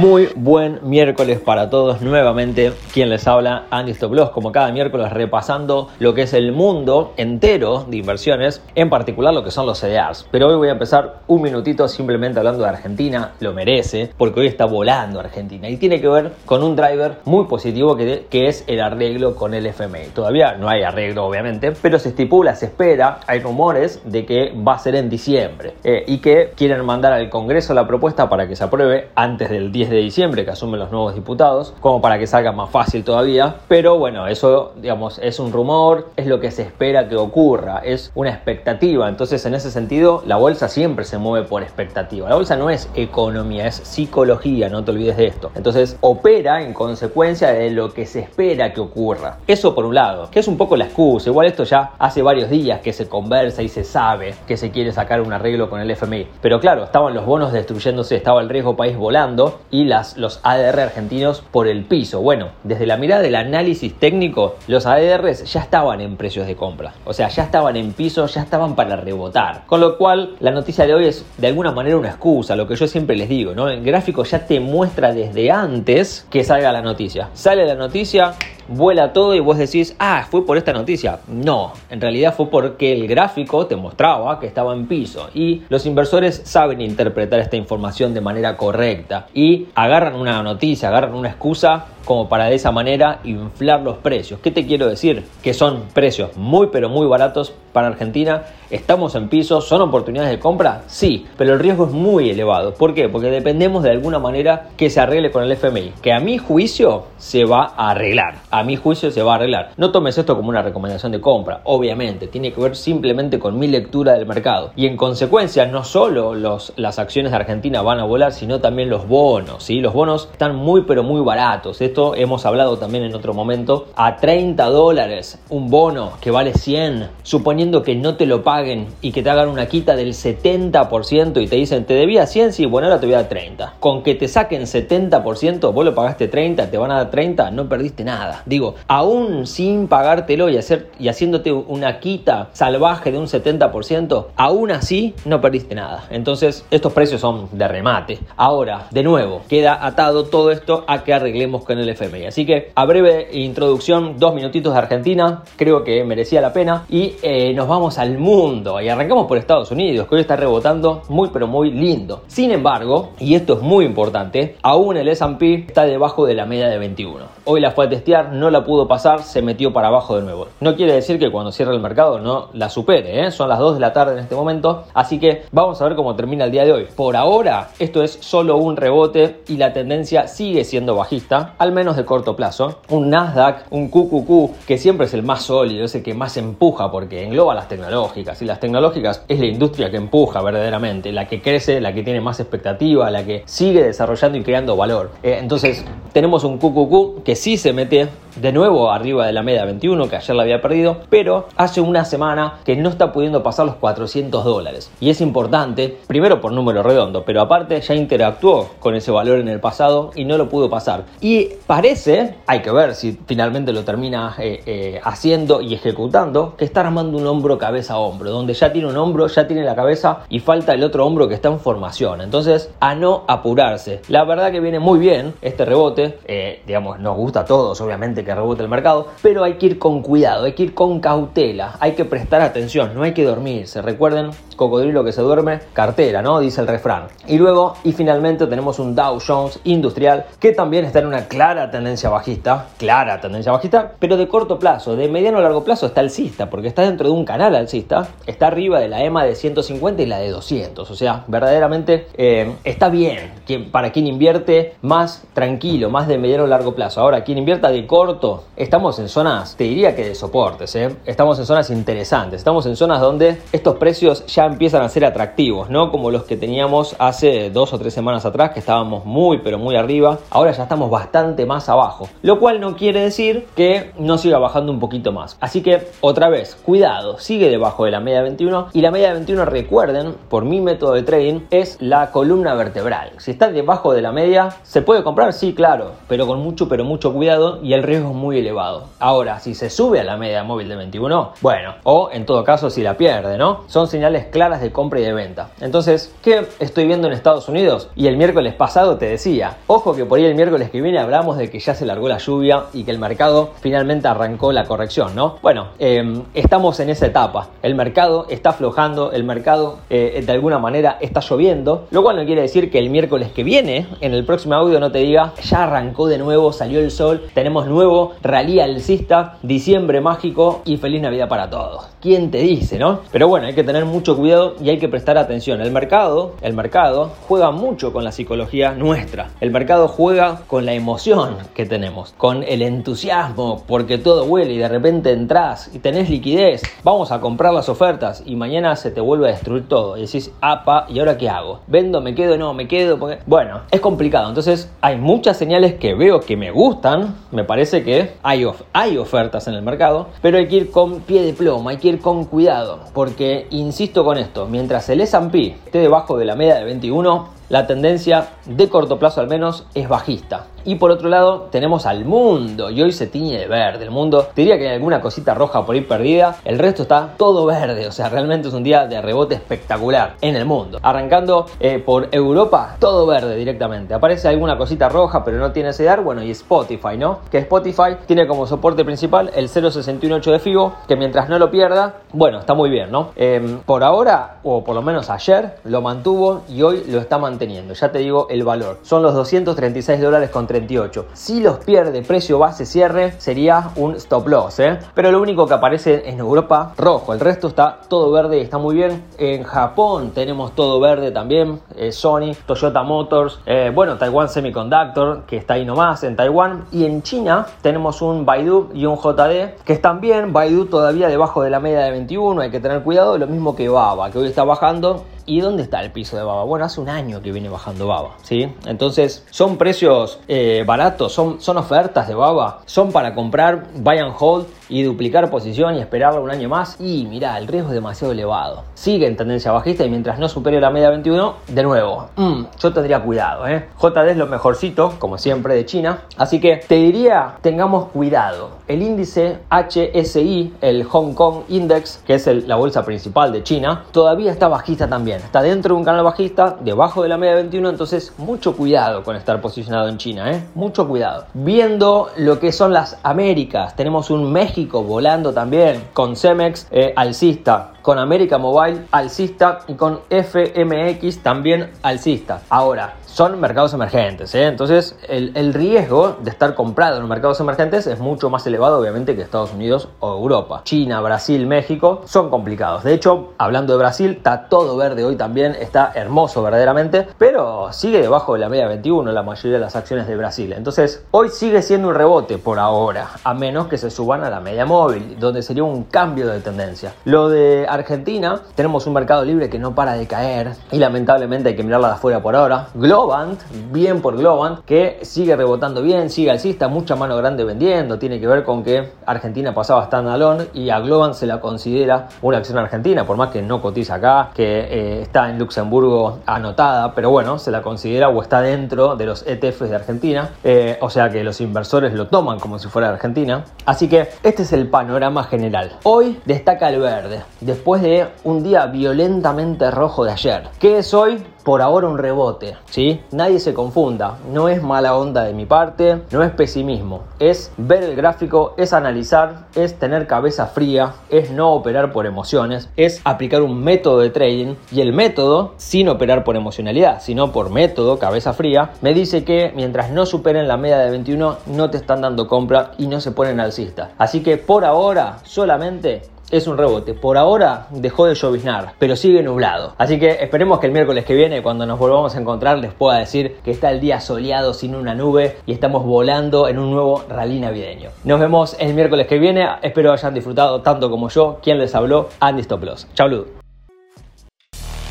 [0.00, 2.72] Muy buen miércoles para todos nuevamente.
[2.94, 7.84] Quien les habla, Andy Stoploss, como cada miércoles repasando lo que es el mundo entero
[7.86, 10.26] de inversiones, en particular lo que son los CDRs.
[10.30, 14.46] Pero hoy voy a empezar un minutito simplemente hablando de Argentina, lo merece, porque hoy
[14.46, 18.64] está volando Argentina y tiene que ver con un driver muy positivo que, que es
[18.68, 20.12] el arreglo con el FMI.
[20.14, 24.76] Todavía no hay arreglo, obviamente, pero se estipula, se espera, hay rumores de que va
[24.76, 28.56] a ser en diciembre eh, y que quieren mandar al Congreso la propuesta para que
[28.56, 32.26] se apruebe antes del 10 de diciembre que asumen los nuevos diputados, como para que
[32.26, 33.56] salga más fácil todavía.
[33.68, 38.10] Pero bueno, eso, digamos, es un rumor, es lo que se espera que ocurra, es
[38.14, 39.08] una expectativa.
[39.08, 42.28] Entonces, en ese sentido, la bolsa siempre se mueve por expectativa.
[42.28, 45.50] La bolsa no es economía, es psicología, no te olvides de esto.
[45.54, 49.38] Entonces, opera en consecuencia de lo que se espera que ocurra.
[49.46, 51.30] Eso por un lado, que es un poco la excusa.
[51.30, 54.92] Igual esto ya hace varios días que se conversa y se sabe que se quiere
[54.92, 56.26] sacar un arreglo con el FMI.
[56.40, 60.80] Pero claro, estaban los bonos destruyéndose, estaba el riesgo país volando y las, los ADR
[60.80, 62.20] argentinos por el piso.
[62.20, 66.94] Bueno, desde la mirada del análisis técnico, los ADRs ya estaban en precios de compra.
[67.04, 69.64] O sea, ya estaban en piso, ya estaban para rebotar.
[69.66, 72.76] Con lo cual, la noticia de hoy es de alguna manera una excusa, lo que
[72.76, 73.68] yo siempre les digo, ¿no?
[73.68, 77.28] El gráfico ya te muestra desde antes que salga la noticia.
[77.34, 78.34] Sale la noticia,
[78.70, 81.18] vuela todo y vos decís, ah, fue por esta noticia.
[81.28, 85.84] No, en realidad fue porque el gráfico te mostraba que estaba en piso y los
[85.86, 91.86] inversores saben interpretar esta información de manera correcta y agarran una noticia, agarran una excusa
[92.04, 94.40] como para de esa manera inflar los precios.
[94.40, 95.24] ¿Qué te quiero decir?
[95.42, 98.42] Que son precios muy pero muy baratos para Argentina.
[98.70, 99.60] ¿Estamos en piso?
[99.60, 100.82] ¿Son oportunidades de compra?
[100.86, 102.74] Sí, pero el riesgo es muy elevado.
[102.74, 103.08] ¿Por qué?
[103.08, 107.04] Porque dependemos de alguna manera que se arregle con el FMI, que a mi juicio
[107.18, 108.36] se va a arreglar.
[108.50, 109.70] A mi juicio se va a arreglar.
[109.76, 113.66] No tomes esto como una recomendación de compra, obviamente, tiene que ver simplemente con mi
[113.66, 114.72] lectura del mercado.
[114.76, 119.08] Y en consecuencia, no solo las acciones de Argentina van a volar, sino también los
[119.08, 119.64] bonos.
[119.64, 119.80] ¿sí?
[119.80, 121.80] Los bonos están muy pero muy baratos.
[121.80, 123.88] Esto hemos hablado también en otro momento.
[123.96, 129.12] A 30 dólares un bono que vale 100, suponiendo que no te lo paguen y
[129.12, 132.88] que te hagan una quita del 70% y te dicen te debía 100, sí, bueno,
[132.88, 133.74] ahora te voy a dar 30.
[133.80, 137.68] Con que te saquen 70%, vos lo pagaste 30, te van a dar 30, no
[137.68, 138.42] perdiste nada.
[138.46, 144.70] Digo, aún sin pagártelo y, hacer, y haciéndote una quita salvaje de un 70%, aún
[144.70, 146.04] así no perdiste nada.
[146.10, 148.20] Entonces, estos precios son de remate.
[148.38, 152.26] Ahora, de nuevo, queda atado todo esto a que arreglemos con el FMI.
[152.26, 157.16] Así que a breve introducción, dos minutitos de Argentina, creo que merecía la pena y
[157.22, 161.30] eh, nos vamos al mundo y arrancamos por Estados Unidos, que hoy está rebotando muy
[161.32, 162.22] pero muy lindo.
[162.26, 166.68] Sin embargo, y esto es muy importante, aún el S&P está debajo de la media
[166.68, 167.24] de 21.
[167.44, 170.48] Hoy la fue a testear, no la pudo pasar, se metió para abajo de nuevo.
[170.60, 173.30] No quiere decir que cuando cierre el mercado no la supere, ¿eh?
[173.30, 176.14] son las 2 de la tarde en este momento, así que vamos a ver cómo
[176.14, 176.86] termina el día de hoy.
[176.94, 181.96] Por ahora, esto es solo un rebote y la tendencia sigue siendo bajista, al menos
[181.96, 182.80] de corto plazo.
[182.88, 186.90] Un Nasdaq, un QQQ, que siempre es el más sólido, es el que más empuja
[186.90, 191.40] porque engloba las tecnológicas y las tecnológicas es la industria que empuja verdaderamente, la que
[191.40, 195.12] crece, la que tiene más expectativa, la que sigue desarrollando y creando valor.
[195.22, 199.64] Eh, entonces, tenemos un QQQ que sí se mete de nuevo arriba de la media
[199.64, 203.66] 21 que ayer la había perdido, pero hace una semana que no está pudiendo pasar
[203.66, 204.90] los 400 dólares.
[205.00, 209.48] Y es importante, primero por número redondo, pero aparte ya interactuó con ese valor en
[209.48, 211.04] el pasado y no lo pudo pasar.
[211.20, 216.64] Y parece, hay que ver si finalmente lo termina eh, eh, haciendo y ejecutando, que
[216.64, 219.74] está armando un hombro cabeza a hombro, donde ya tiene un hombro, ya tiene la
[219.74, 222.20] cabeza y falta el otro hombro que está en formación.
[222.20, 224.00] Entonces, a no apurarse.
[224.08, 228.19] La verdad que viene muy bien este rebote, eh, digamos, nos gusta a todos, obviamente
[228.24, 231.76] que rebote el mercado, pero hay que ir con cuidado, hay que ir con cautela,
[231.80, 233.82] hay que prestar atención, no hay que dormirse.
[233.82, 236.38] Recuerden, cocodrilo que se duerme, cartera, ¿no?
[236.40, 237.04] Dice el refrán.
[237.26, 241.70] Y luego, y finalmente tenemos un Dow Jones industrial que también está en una clara
[241.70, 246.00] tendencia bajista, clara tendencia bajista, pero de corto plazo, de mediano a largo plazo está
[246.00, 250.02] alcista, porque está dentro de un canal alcista, está arriba de la EMA de 150
[250.02, 253.30] y la de 200, o sea, verdaderamente eh, está bien
[253.72, 257.00] para quien invierte más tranquilo, más de mediano a largo plazo.
[257.00, 258.09] Ahora, quien invierta de corto
[258.56, 260.96] estamos en zonas, te diría que de soportes, ¿eh?
[261.06, 265.70] estamos en zonas interesantes, estamos en zonas donde estos precios ya empiezan a ser atractivos,
[265.70, 269.58] no como los que teníamos hace dos o tres semanas atrás, que estábamos muy pero
[269.58, 274.18] muy arriba, ahora ya estamos bastante más abajo, lo cual no quiere decir que no
[274.18, 275.36] siga bajando un poquito más.
[275.40, 279.44] Así que otra vez, cuidado, sigue debajo de la media 21 y la media 21
[279.44, 283.12] recuerden, por mi método de trading, es la columna vertebral.
[283.18, 285.32] Si está debajo de la media, ¿se puede comprar?
[285.32, 288.88] Sí, claro, pero con mucho pero mucho cuidado y el riesgo muy elevado.
[288.98, 292.70] Ahora, si se sube a la media móvil de 21, bueno, o en todo caso
[292.70, 293.64] si la pierde, ¿no?
[293.66, 295.50] Son señales claras de compra y de venta.
[295.60, 297.88] Entonces, ¿qué estoy viendo en Estados Unidos?
[297.94, 301.36] Y el miércoles pasado te decía, ojo que por ahí el miércoles que viene hablamos
[301.36, 305.14] de que ya se largó la lluvia y que el mercado finalmente arrancó la corrección,
[305.14, 305.38] ¿no?
[305.42, 307.48] Bueno, em, estamos en esa etapa.
[307.62, 312.24] El mercado está aflojando, el mercado eh, de alguna manera está lloviendo, lo cual no
[312.24, 315.64] quiere decir que el miércoles que viene, en el próximo audio, no te diga, ya
[315.64, 317.89] arrancó de nuevo, salió el sol, tenemos nuevo
[318.22, 321.88] rally alcista, diciembre mágico y feliz Navidad para todos.
[322.00, 323.00] ¿Quién te dice, no?
[323.12, 325.60] Pero bueno, hay que tener mucho cuidado y hay que prestar atención.
[325.60, 329.28] El mercado, el mercado juega mucho con la psicología nuestra.
[329.40, 334.58] El mercado juega con la emoción que tenemos, con el entusiasmo, porque todo huele y
[334.58, 339.00] de repente entras y tenés liquidez, vamos a comprar las ofertas y mañana se te
[339.00, 341.60] vuelve a destruir todo y decís, apa, ¿y ahora qué hago?
[341.66, 342.00] ¿Vendo?
[342.00, 342.36] ¿Me quedo?
[342.36, 342.98] No, me quedo.
[342.98, 343.18] Porque...
[343.26, 344.28] Bueno, es complicado.
[344.28, 349.46] Entonces hay muchas señales que veo que me gustan, me parece que hay, hay ofertas
[349.48, 352.24] en el mercado, pero hay que ir con pie de plomo, hay que ir con
[352.24, 357.39] cuidado, porque insisto con esto, mientras el S&P esté debajo de la media de 21,
[357.50, 360.46] la tendencia de corto plazo al menos es bajista.
[360.64, 363.84] Y por otro lado tenemos al mundo y hoy se tiñe de verde.
[363.84, 367.46] El mundo diría que hay alguna cosita roja por ahí perdida, el resto está todo
[367.46, 370.78] verde, o sea, realmente es un día de rebote espectacular en el mundo.
[370.82, 373.94] Arrancando eh, por Europa, todo verde directamente.
[373.94, 377.20] Aparece alguna cosita roja pero no tiene CEDAR, bueno, y Spotify, ¿no?
[377.30, 381.94] Que Spotify tiene como soporte principal el 0.618 de FIBO, que mientras no lo pierda,
[382.12, 383.10] bueno, está muy bien, ¿no?
[383.16, 387.39] Em, por ahora, o por lo menos ayer, lo mantuvo y hoy lo está manteniendo
[387.48, 388.78] ya te digo el valor.
[388.82, 391.06] Son los 236 dólares con 38.
[391.14, 394.78] Si los pierde precio base cierre, sería un stop loss, ¿eh?
[394.94, 397.14] Pero lo único que aparece en Europa, rojo.
[397.14, 399.04] El resto está todo verde y está muy bien.
[399.18, 401.60] En Japón tenemos todo verde también.
[401.76, 406.64] Eh, Sony, Toyota Motors, eh, bueno, Taiwan Semiconductor, que está ahí nomás en Taiwán.
[406.72, 410.32] Y en China tenemos un Baidu y un JD, que están bien.
[410.32, 413.18] Baidu todavía debajo de la media de 21, hay que tener cuidado.
[413.18, 416.42] Lo mismo que Baba, que hoy está bajando ¿Y dónde está el piso de baba?
[416.42, 418.52] Bueno, hace un año que viene bajando baba, ¿sí?
[418.66, 424.12] Entonces, son precios eh, baratos, son, son ofertas de baba, son para comprar, buy and
[424.18, 426.80] hold y duplicar posición y esperarlo un año más.
[426.80, 428.64] Y mira, el riesgo es demasiado elevado.
[428.74, 432.72] Sigue en tendencia bajista y mientras no supere la media 21, de nuevo, mm, yo
[432.72, 433.46] tendría cuidado.
[433.46, 433.68] ¿eh?
[433.80, 436.02] JD es lo mejorcito, como siempre, de China.
[436.16, 438.50] Así que te diría, tengamos cuidado.
[438.66, 444.32] El índice HSI, el Hong Kong Index, que es la bolsa principal de China, todavía
[444.32, 445.19] está bajista también.
[445.24, 449.16] Está dentro de un canal bajista, debajo de la media 21, entonces mucho cuidado con
[449.16, 450.30] estar posicionado en China.
[450.30, 450.44] ¿eh?
[450.54, 451.26] Mucho cuidado.
[451.34, 457.72] Viendo lo que son las Américas, tenemos un México volando también, con Cemex eh, alcista,
[457.82, 462.42] con América Mobile alcista y con FMX también alcista.
[462.48, 464.46] Ahora, son mercados emergentes, ¿eh?
[464.46, 469.16] entonces el, el, riesgo de estar comprado en mercados emergentes es mucho más elevado obviamente
[469.16, 470.62] que Estados Unidos o Europa.
[470.64, 472.84] China, Brasil, México son complicados.
[472.84, 478.00] De hecho, hablando de Brasil, está todo verde hoy también, está hermoso verdaderamente, pero sigue
[478.00, 480.52] debajo de la media 21 la mayoría de las acciones de Brasil.
[480.52, 484.40] Entonces, hoy sigue siendo un rebote por ahora, a menos que se suban a la
[484.40, 486.92] media móvil, donde sería un cambio de tendencia.
[487.04, 491.56] Lo de Argentina, tenemos un mercado libre que no para de caer y lamentablemente hay
[491.56, 492.68] que mirarla de afuera por ahora.
[492.74, 493.40] Globant,
[493.72, 498.26] bien por Globant, que sigue rebotando bien, sigue alcista, mucha mano grande vendiendo, tiene que
[498.26, 503.04] ver con que Argentina pasaba standalone y a Globant se la considera una acción argentina,
[503.04, 507.50] por más que no cotiza acá, que eh, está en Luxemburgo anotada, pero bueno, se
[507.50, 511.40] la considera o está dentro de los ETFs de Argentina, eh, o sea que los
[511.40, 513.44] inversores lo toman como si fuera de Argentina.
[513.64, 515.76] Así que este es el panorama general.
[515.84, 520.48] Hoy destaca el verde después de un día violentamente rojo de ayer.
[520.58, 521.22] ¿Qué es hoy?
[521.44, 523.00] Por ahora un rebote, ¿sí?
[523.12, 527.82] Nadie se confunda, no es mala onda de mi parte, no es pesimismo, es ver
[527.82, 533.42] el gráfico, es analizar, es tener cabeza fría, es no operar por emociones, es aplicar
[533.42, 538.32] un método de trading y el método, sin operar por emocionalidad, sino por método, cabeza
[538.32, 542.26] fría, me dice que mientras no superen la media de 21 no te están dando
[542.26, 543.90] compra y no se ponen alcista.
[543.98, 546.94] Así que por ahora solamente es un rebote.
[546.94, 549.74] Por ahora dejó de lloviznar, pero sigue nublado.
[549.78, 552.98] Así que esperemos que el miércoles que viene, cuando nos volvamos a encontrar, les pueda
[552.98, 557.04] decir que está el día soleado sin una nube y estamos volando en un nuevo
[557.08, 557.90] rally navideño.
[558.04, 559.46] Nos vemos el miércoles que viene.
[559.62, 561.38] Espero hayan disfrutado tanto como yo.
[561.42, 562.86] Quien les habló, Andy Stoplos.
[562.94, 563.26] Chau, Lud.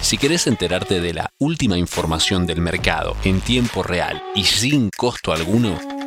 [0.00, 5.32] Si querés enterarte de la última información del mercado en tiempo real y sin costo
[5.32, 5.76] alguno,